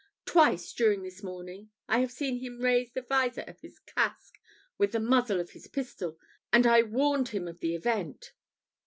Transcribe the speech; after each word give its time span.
Twice 0.25 0.73
during 0.73 1.03
this 1.03 1.21
morning 1.21 1.69
I 1.87 1.99
have 1.99 2.11
seen 2.11 2.39
him 2.43 2.57
raise 2.59 2.91
the 2.91 3.03
visor 3.03 3.41
of 3.41 3.59
his 3.59 3.77
casque 3.77 4.39
with 4.79 4.93
the 4.93 4.99
muzzle 4.99 5.39
of 5.39 5.51
his 5.51 5.67
pistol, 5.67 6.17
and 6.51 6.65
I 6.65 6.81
warned 6.81 7.27
him 7.29 7.47
of 7.47 7.59
the 7.59 7.75
event." 7.75 8.33